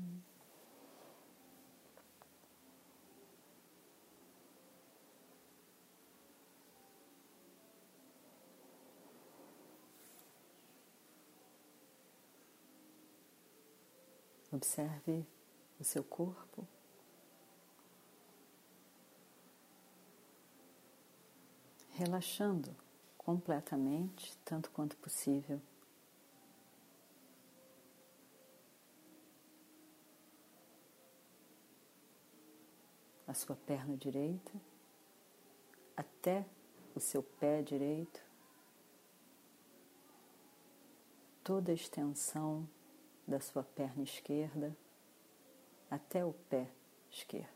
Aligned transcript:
Observe 14.55 15.27
o 15.77 15.83
seu 15.83 16.01
corpo. 16.01 16.65
Relaxando 21.89 22.73
completamente, 23.17 24.37
tanto 24.45 24.71
quanto 24.71 24.95
possível. 24.95 25.61
A 33.27 33.33
sua 33.33 33.57
perna 33.57 33.97
direita 33.97 34.53
até 35.97 36.45
o 36.95 37.01
seu 37.01 37.21
pé 37.21 37.61
direito, 37.61 38.23
toda 41.43 41.73
a 41.73 41.75
extensão 41.75 42.65
da 43.27 43.39
sua 43.39 43.63
perna 43.63 44.03
esquerda 44.03 44.75
até 45.89 46.23
o 46.23 46.33
pé 46.33 46.69
esquerdo. 47.09 47.49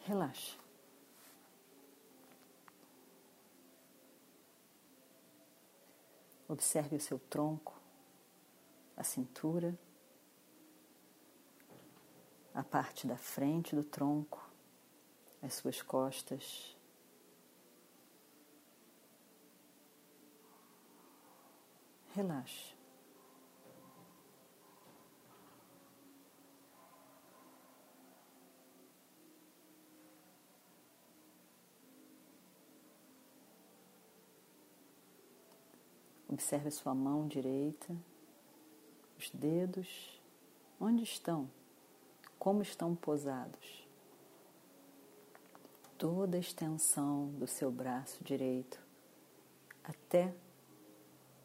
Relaxa. 0.00 0.58
Observe 6.48 6.96
o 6.96 7.00
seu 7.00 7.18
tronco, 7.18 7.80
a 8.96 9.04
cintura, 9.04 9.78
a 12.52 12.64
parte 12.64 13.06
da 13.06 13.16
frente 13.16 13.76
do 13.76 13.84
tronco, 13.84 14.50
as 15.40 15.54
suas 15.54 15.80
costas. 15.80 16.76
Relaxe. 22.12 22.79
Observe 36.30 36.68
a 36.68 36.70
sua 36.70 36.94
mão 36.94 37.26
direita, 37.26 37.92
os 39.18 39.30
dedos, 39.30 40.22
onde 40.80 41.02
estão, 41.02 41.50
como 42.38 42.62
estão 42.62 42.94
posados. 42.94 43.84
Toda 45.98 46.36
a 46.36 46.40
extensão 46.40 47.26
do 47.32 47.48
seu 47.48 47.68
braço 47.72 48.22
direito 48.22 48.80
até 49.82 50.32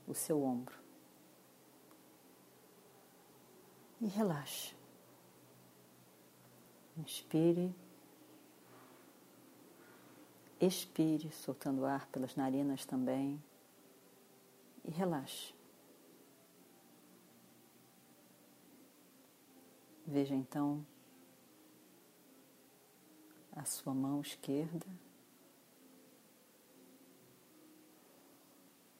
o 0.07 0.13
seu 0.13 0.43
ombro. 0.43 0.77
E 3.99 4.05
relaxe. 4.05 4.75
Inspire. 6.95 7.73
Expire, 10.61 11.31
soltando 11.31 11.85
ar 11.85 12.05
pelas 12.09 12.35
narinas 12.35 12.85
também 12.85 13.41
e 14.85 14.91
relaxe. 14.91 15.53
Veja 20.05 20.35
então 20.35 20.85
a 23.51 23.65
sua 23.65 23.93
mão 23.93 24.21
esquerda, 24.21 24.85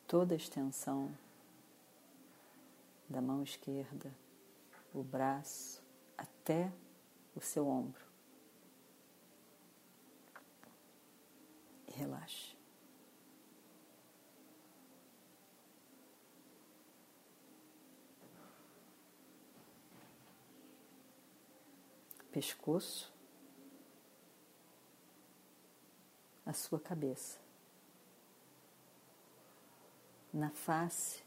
toda 0.07 0.34
a 0.34 0.38
extensão 0.38 1.16
da 3.07 3.22
mão 3.22 3.44
esquerda, 3.44 4.12
o 4.94 5.03
braço 5.03 5.84
até 6.17 6.72
o 7.35 7.41
seu 7.41 7.67
ombro. 7.67 8.03
Relaxe. 11.88 12.54
Pescoço, 22.35 23.09
a 26.46 26.51
sua 26.51 26.78
cabeça. 26.78 27.40
Na 30.34 30.50
face, 30.50 31.23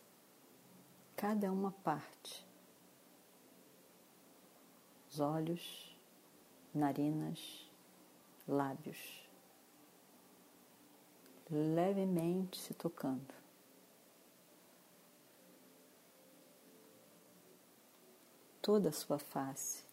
cada 1.16 1.50
uma 1.50 1.72
parte. 1.72 2.46
Os 5.08 5.18
olhos, 5.18 5.98
narinas, 6.74 7.70
lábios. 8.46 9.26
Levemente 11.50 12.60
se 12.60 12.74
tocando. 12.74 13.32
Toda 18.60 18.90
a 18.90 18.92
sua 18.92 19.18
face 19.18 19.87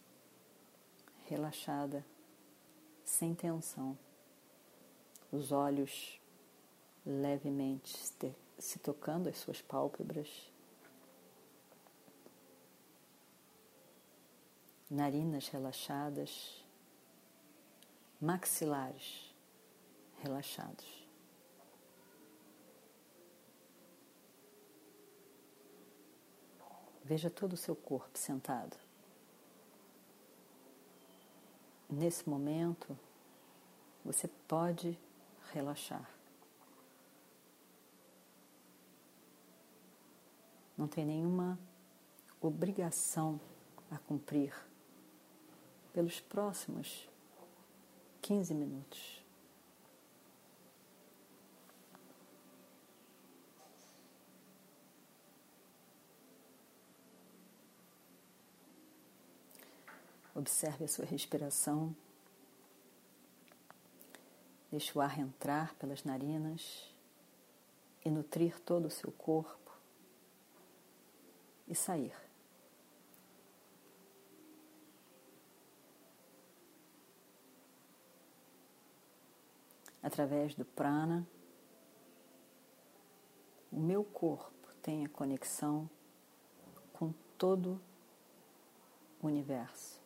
relaxada, 1.28 2.06
sem 3.04 3.34
tensão, 3.34 3.98
os 5.32 5.52
olhos 5.52 6.20
levemente 7.06 7.98
se 8.58 8.80
tocando 8.80 9.30
as 9.30 9.38
suas 9.38 9.62
pálpebras, 9.62 10.52
narinas 14.90 15.48
relaxadas, 15.50 16.64
maxilares 18.20 19.34
relaxados. 20.22 21.06
Veja 27.04 27.30
todo 27.30 27.54
o 27.54 27.58
seu 27.58 27.76
corpo 27.76 28.18
sentado. 28.18 28.85
Nesse 31.90 32.28
momento, 32.28 32.98
você 34.04 34.28
pode 34.48 34.98
relaxar. 35.54 36.10
Não 40.78 40.88
tem 40.88 41.06
nenhuma 41.06 41.58
obrigação 42.42 43.40
a 43.90 43.98
cumprir 43.98 44.54
pelos 45.94 46.20
próximos 46.20 47.10
15 48.22 48.54
minutos. 48.54 49.25
Observe 60.36 60.84
a 60.84 60.88
sua 60.90 61.06
respiração. 61.06 61.96
Deixe 64.70 64.96
o 64.98 65.02
ar 65.02 65.18
entrar 65.18 65.74
pelas 65.76 66.04
narinas 66.04 66.94
e 68.04 68.12
nutrir 68.12 68.60
todo 68.60 68.88
o 68.88 68.92
seu 68.92 69.14
corpo 69.14 69.72
e 71.66 71.74
sair. 71.74 72.14
Através 80.04 80.54
do 80.54 80.66
prana, 80.66 81.26
o 83.72 83.80
meu 83.80 84.04
corpo 84.04 84.74
tem 84.84 85.06
a 85.06 85.10
conexão 85.10 85.90
com 86.94 87.12
todo 87.38 87.82
o 89.22 89.28
universo. 89.28 90.05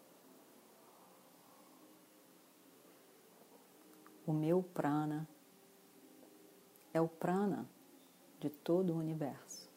O 4.29 4.31
meu 4.31 4.61
prana 4.61 5.27
é 6.93 7.01
o 7.01 7.07
prana 7.07 7.67
de 8.39 8.47
todo 8.47 8.93
o 8.93 8.97
universo. 8.99 9.67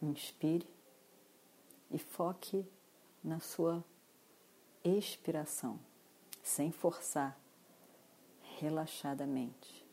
Inspire 0.00 0.64
e 1.90 1.98
foque 1.98 2.64
na 3.24 3.40
sua 3.40 3.84
expiração, 4.84 5.80
sem 6.40 6.70
forçar, 6.70 7.36
relaxadamente. 8.60 9.84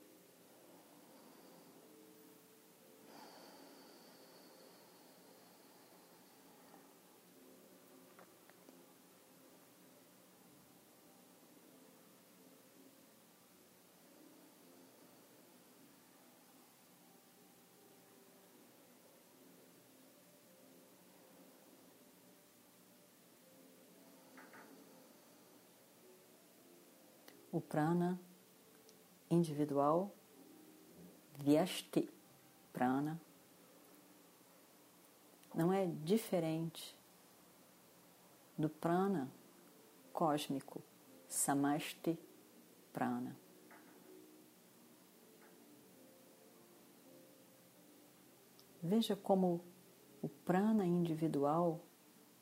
O 27.54 27.62
prana 27.62 28.20
individual, 29.30 30.12
Vyashti 31.38 32.10
prana, 32.74 33.22
não 35.54 35.72
é 35.72 35.86
diferente 35.86 36.98
do 38.58 38.68
prana 38.68 39.32
cósmico, 40.12 40.82
Samashti 41.28 42.18
prana. 42.92 43.38
Veja 48.82 49.16
como 49.16 49.64
o 50.24 50.28
prana 50.28 50.88
individual 50.88 51.80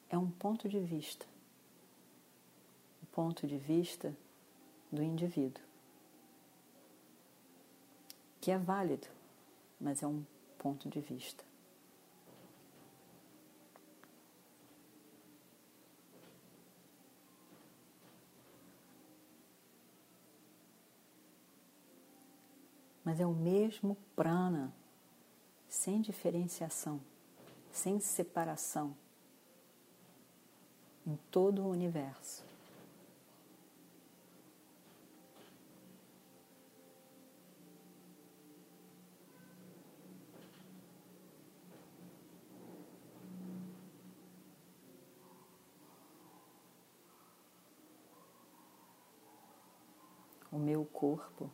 é 0.10 0.18
um 0.18 0.32
ponto 0.32 0.70
de 0.70 0.80
vista. 0.80 1.26
O 3.04 3.06
ponto 3.08 3.46
de 3.46 3.58
vista 3.58 4.16
do 4.92 5.02
indivíduo, 5.02 5.64
que 8.42 8.52
é 8.52 8.58
válido, 8.58 9.08
mas 9.80 10.04
é 10.04 10.08
um 10.08 10.24
ponto 10.58 10.90
de 10.90 11.00
vista. 11.00 11.44
Mas 23.04 23.20
é 23.20 23.26
o 23.26 23.34
mesmo 23.34 23.98
prana, 24.16 24.74
sem 25.68 26.02
diferenciação, 26.02 27.02
sem 27.72 28.00
separação, 28.00 28.96
em 31.06 31.18
todo 31.32 31.64
o 31.64 31.70
universo. 31.70 32.44
o 50.52 50.60
meu 50.60 50.84
corpo. 51.02 51.50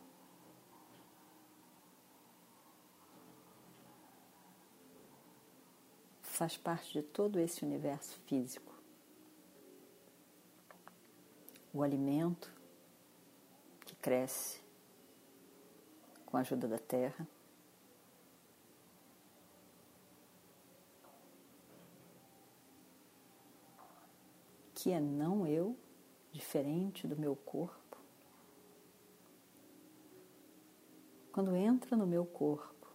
Faz 6.20 6.58
parte 6.58 6.92
de 6.92 7.02
todo 7.02 7.40
esse 7.40 7.64
universo 7.64 8.20
físico. 8.26 8.74
O 11.72 11.82
alimento 11.82 12.52
que 13.86 13.96
cresce 13.96 14.60
com 16.26 16.36
a 16.36 16.40
ajuda 16.40 16.68
da 16.68 16.78
terra. 16.78 17.26
Que 24.74 24.92
é 24.92 25.00
não 25.00 25.46
eu, 25.46 25.74
diferente 26.32 27.06
do 27.06 27.16
meu 27.16 27.34
corpo. 27.34 27.87
Quando 31.38 31.54
entra 31.54 31.96
no 31.96 32.04
meu 32.04 32.26
corpo, 32.26 32.88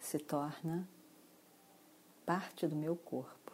se 0.00 0.18
torna 0.18 0.88
parte 2.24 2.66
do 2.66 2.74
meu 2.74 2.96
corpo. 2.96 3.52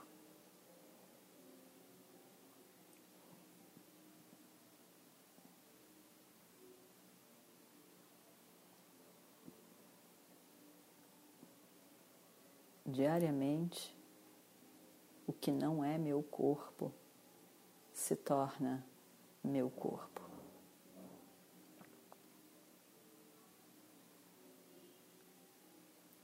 Diariamente, 12.86 13.92
o 15.26 15.32
que 15.32 15.50
não 15.50 15.82
é 15.82 15.98
meu 15.98 16.22
corpo 16.22 16.92
se 17.92 18.14
torna 18.14 18.86
meu 19.42 19.68
corpo. 19.68 20.17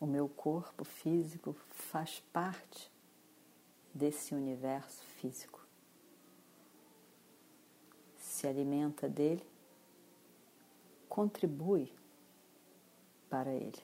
O 0.04 0.06
meu 0.06 0.28
corpo 0.28 0.84
físico 0.84 1.56
faz 1.70 2.20
parte 2.30 2.92
desse 3.94 4.34
universo 4.34 5.02
físico. 5.02 5.66
Se 8.18 8.46
alimenta 8.46 9.08
dele, 9.08 9.42
contribui 11.08 11.90
para 13.30 13.50
ele. 13.50 13.82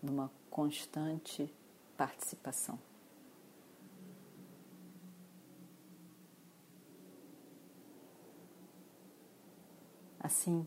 Numa 0.00 0.30
constante 0.48 1.52
participação. 1.96 2.78
Assim, 10.20 10.64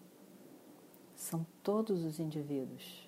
são 1.31 1.47
todos 1.63 2.03
os 2.03 2.19
indivíduos. 2.19 3.07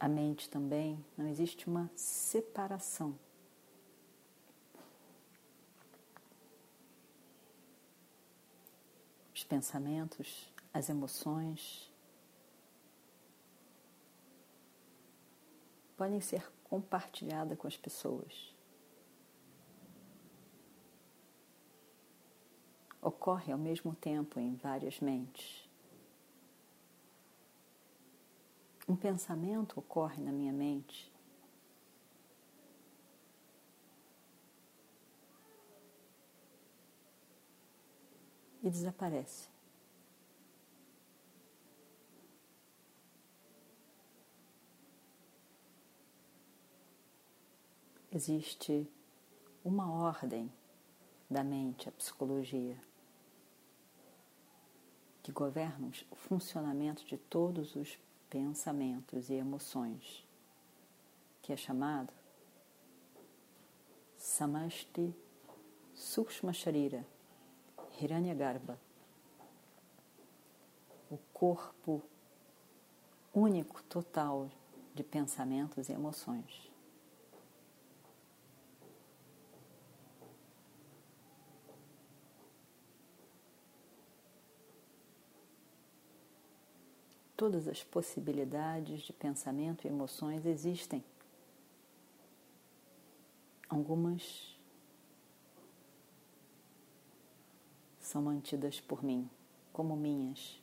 A 0.00 0.08
mente 0.08 0.48
também, 0.48 1.04
não 1.16 1.28
existe 1.28 1.68
uma 1.68 1.90
separação. 1.94 3.16
Os 9.34 9.44
pensamentos, 9.44 10.50
as 10.72 10.88
emoções 10.88 11.92
podem 15.94 16.20
ser 16.22 16.50
compartilhada 16.64 17.54
com 17.54 17.68
as 17.68 17.76
pessoas. 17.76 18.61
Ocorre 23.02 23.52
ao 23.52 23.58
mesmo 23.58 23.96
tempo 23.96 24.38
em 24.38 24.54
várias 24.54 25.00
mentes. 25.00 25.68
Um 28.88 28.94
pensamento 28.94 29.80
ocorre 29.80 30.22
na 30.22 30.30
minha 30.30 30.52
mente 30.52 31.12
e 38.62 38.70
desaparece. 38.70 39.48
Existe 48.12 48.86
uma 49.64 49.90
ordem 49.90 50.52
da 51.28 51.42
mente, 51.42 51.88
a 51.88 51.92
psicologia, 51.92 52.78
que 55.22 55.30
governa 55.30 55.90
o 56.10 56.16
funcionamento 56.16 57.04
de 57.04 57.16
todos 57.16 57.76
os 57.76 57.98
pensamentos 58.28 59.30
e 59.30 59.34
emoções, 59.34 60.26
que 61.40 61.52
é 61.52 61.56
chamado 61.56 62.12
Samashti 64.16 65.14
Sukshma 65.94 66.52
Sharira 66.52 67.06
Hiranyagarbha, 68.00 68.78
o 71.10 71.18
corpo 71.32 72.02
único, 73.34 73.82
total 73.84 74.50
de 74.94 75.04
pensamentos 75.04 75.88
e 75.88 75.92
emoções. 75.92 76.71
Todas 87.42 87.66
as 87.66 87.82
possibilidades 87.82 89.02
de 89.02 89.12
pensamento 89.12 89.84
e 89.84 89.88
emoções 89.88 90.46
existem. 90.46 91.04
Algumas 93.68 94.56
são 97.98 98.22
mantidas 98.22 98.80
por 98.80 99.02
mim 99.02 99.28
como 99.72 99.96
minhas. 99.96 100.62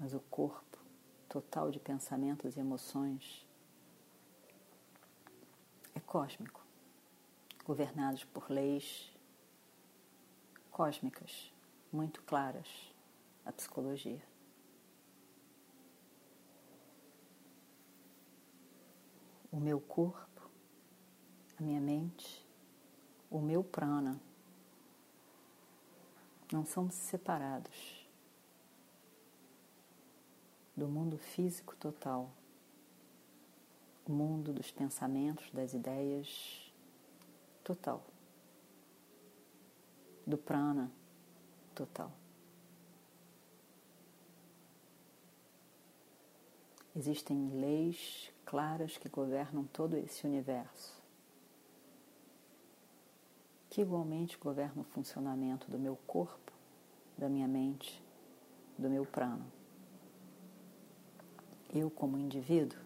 Mas 0.00 0.14
o 0.14 0.20
corpo 0.30 0.78
total 1.28 1.70
de 1.70 1.78
pensamentos 1.78 2.56
e 2.56 2.60
emoções 2.60 3.46
é 5.94 6.00
cósmico, 6.00 6.64
governados 7.66 8.24
por 8.24 8.50
leis 8.50 9.13
cósmicas 10.74 11.54
muito 11.92 12.20
claras 12.22 12.66
a 13.46 13.52
psicologia. 13.52 14.20
O 19.52 19.60
meu 19.60 19.80
corpo 19.80 20.34
a 21.56 21.62
minha 21.62 21.80
mente, 21.80 22.44
o 23.30 23.38
meu 23.38 23.62
prana, 23.62 24.20
não 26.52 26.66
são 26.66 26.90
separados 26.90 28.08
do 30.76 30.88
mundo 30.88 31.16
físico 31.16 31.76
total, 31.76 32.28
o 34.04 34.10
mundo 34.12 34.52
dos 34.52 34.72
pensamentos, 34.72 35.48
das 35.52 35.72
ideias 35.72 36.72
total, 37.62 38.04
do 40.26 40.38
prana 40.38 40.90
total. 41.74 42.12
Existem 46.96 47.50
leis 47.60 48.30
claras 48.44 48.96
que 48.96 49.08
governam 49.08 49.64
todo 49.64 49.96
esse 49.96 50.26
universo 50.26 51.04
que 53.74 53.80
igualmente 53.80 54.38
governa 54.38 54.82
o 54.82 54.84
funcionamento 54.84 55.68
do 55.68 55.76
meu 55.76 55.96
corpo, 56.06 56.52
da 57.18 57.28
minha 57.28 57.48
mente, 57.48 58.00
do 58.78 58.88
meu 58.88 59.04
prano. 59.04 59.44
Eu, 61.74 61.90
como 61.90 62.16
indivíduo, 62.16 62.78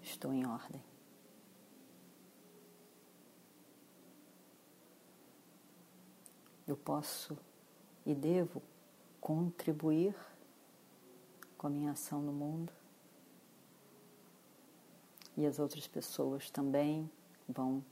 estou 0.00 0.32
em 0.32 0.46
ordem. 0.46 0.80
Eu 6.66 6.76
posso 6.76 7.38
e 8.04 8.14
devo 8.14 8.62
contribuir 9.20 10.14
com 11.56 11.66
a 11.66 11.70
minha 11.70 11.92
ação 11.92 12.20
no 12.20 12.32
mundo 12.32 12.72
e 15.36 15.44
as 15.46 15.58
outras 15.58 15.86
pessoas 15.86 16.50
também 16.50 17.10
vão 17.48 17.84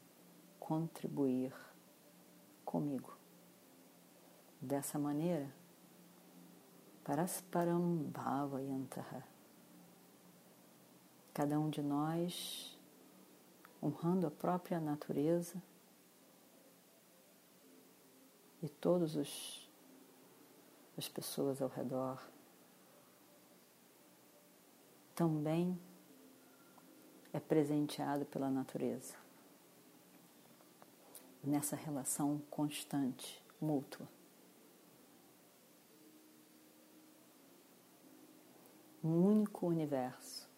contribuir 0.58 1.52
comigo. 2.64 3.16
Dessa 4.60 4.98
maneira, 4.98 5.52
Parasparam 7.04 7.96
Bhavayantaha. 8.04 9.22
Cada 11.34 11.60
um 11.60 11.68
de 11.68 11.82
nós 11.82 12.78
honrando 13.82 14.26
a 14.26 14.30
própria 14.30 14.80
natureza 14.80 15.62
e 18.64 18.68
todas 18.70 19.14
as 20.96 21.06
pessoas 21.06 21.60
ao 21.60 21.68
redor 21.68 22.18
também 25.14 25.78
é 27.30 27.38
presenteado 27.38 28.24
pela 28.24 28.48
natureza 28.48 29.14
nessa 31.42 31.76
relação 31.76 32.40
constante, 32.50 33.44
mútua. 33.60 34.08
Um 39.02 39.26
único 39.26 39.66
universo. 39.66 40.48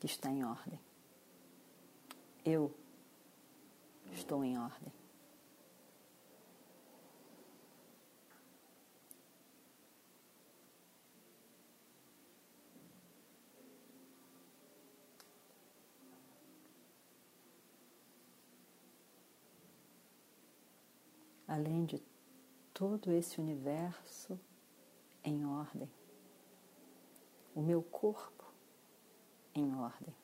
Que 0.00 0.06
está 0.06 0.28
em 0.30 0.44
ordem. 0.44 0.80
Eu 2.44 2.74
estou 4.12 4.42
em 4.42 4.58
ordem. 4.58 4.92
além 21.50 21.84
de 21.84 22.00
todo 22.72 23.10
esse 23.10 23.40
universo 23.40 24.38
em 25.24 25.44
ordem, 25.44 25.90
o 27.52 27.60
meu 27.60 27.82
corpo 27.82 28.39
em 29.54 29.74
ordem. 29.74 30.14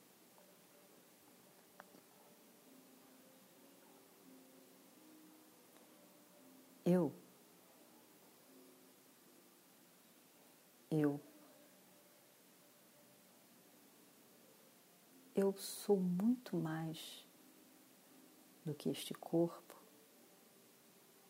Eu, 6.84 7.12
eu, 10.88 11.20
eu 15.34 15.52
sou 15.56 15.98
muito 15.98 16.56
mais 16.56 17.26
do 18.64 18.72
que 18.72 18.88
este 18.88 19.12
corpo 19.14 19.74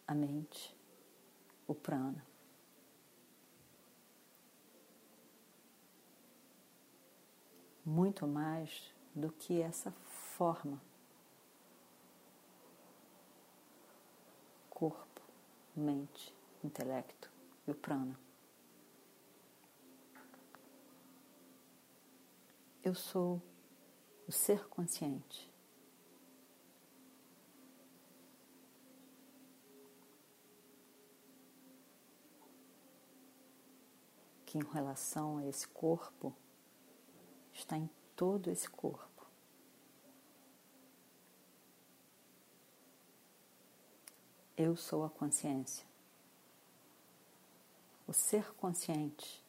a 0.07 0.15
mente, 0.15 0.77
o 1.67 1.75
prana. 1.75 2.36
muito 7.87 8.27
mais 8.27 8.93
do 9.15 9.31
que 9.31 9.63
essa 9.63 9.93
forma. 10.37 10.83
Corpo, 14.69 15.23
mente, 15.75 16.35
intelecto 16.65 17.31
e 17.65 17.71
o 17.71 17.75
prana. 17.77 18.19
Eu 22.83 22.95
sou 22.95 23.41
o 24.27 24.33
ser 24.33 24.67
consciente. 24.69 25.49
Que 34.45 34.59
em 34.59 34.65
relação 34.73 35.39
a 35.39 35.47
esse 35.47 35.67
corpo 35.69 36.35
está 37.57 37.77
em 37.77 37.89
todo 38.15 38.51
esse 38.51 38.69
corpo. 38.69 39.27
Eu 44.57 44.77
sou 44.77 45.05
a 45.05 45.11
consciência. 45.11 45.87
O 48.07 48.13
ser 48.13 48.53
consciente, 48.55 49.43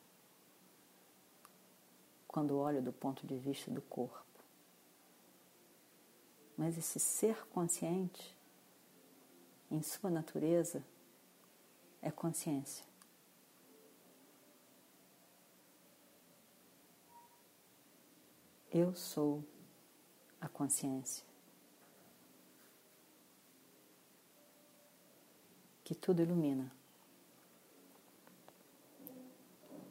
quando 2.27 2.57
olho 2.57 2.81
do 2.81 2.91
ponto 2.91 3.25
de 3.25 3.37
vista 3.37 3.69
do 3.69 3.81
corpo. 3.81 4.25
Mas 6.57 6.77
esse 6.77 6.99
ser 6.99 7.45
consciente, 7.47 8.35
em 9.69 9.81
sua 9.81 10.09
natureza, 10.09 10.83
é 12.01 12.09
consciência. 12.09 12.83
Eu 18.79 18.93
sou 18.93 19.43
a 20.39 20.48
consciência. 20.48 21.25
Que 25.84 25.96
tudo 25.96 26.22
ilumina. 26.22 26.72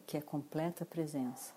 Que 0.07 0.16
é 0.16 0.21
completa 0.21 0.87
presença. 0.87 1.52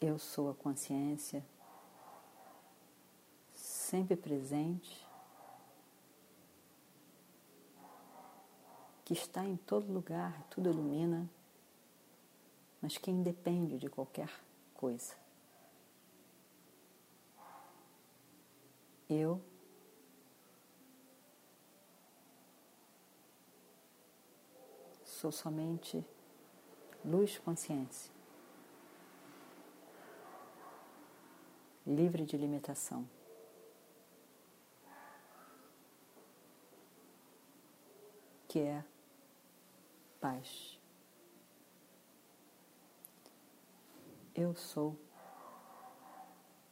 Eu 0.00 0.18
sou 0.18 0.48
a 0.48 0.54
consciência 0.54 1.44
sempre 3.92 4.16
presente, 4.16 5.06
que 9.04 9.12
está 9.12 9.44
em 9.44 9.54
todo 9.54 9.92
lugar, 9.92 10.42
tudo 10.48 10.70
ilumina, 10.70 11.28
mas 12.80 12.96
que 12.96 13.10
independe 13.10 13.76
de 13.76 13.90
qualquer 13.90 14.30
coisa. 14.72 15.14
Eu 19.10 19.38
sou 25.04 25.30
somente 25.30 26.02
luz 27.04 27.38
consciência. 27.40 28.10
livre 31.84 32.24
de 32.24 32.36
limitação. 32.36 33.04
Que 38.52 38.60
é 38.60 38.84
paz. 40.20 40.78
Eu 44.34 44.54
sou 44.54 44.94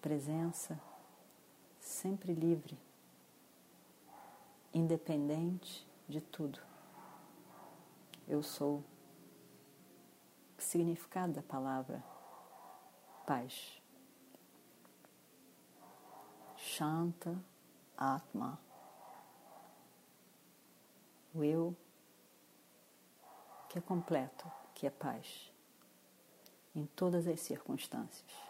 presença 0.02 0.78
sempre 1.80 2.34
livre, 2.34 2.78
independente 4.74 5.88
de 6.06 6.20
tudo. 6.20 6.60
Eu 8.28 8.42
sou 8.42 8.84
o 10.58 10.60
significado 10.60 11.32
da 11.32 11.42
palavra 11.42 12.04
paz. 13.26 13.80
Shanta 16.58 17.42
Atma. 17.96 18.69
O 21.34 21.44
eu 21.44 21.76
que 23.68 23.78
é 23.78 23.80
completo, 23.80 24.50
que 24.74 24.86
é 24.86 24.90
paz, 24.90 25.52
em 26.74 26.86
todas 26.86 27.26
as 27.28 27.40
circunstâncias. 27.40 28.49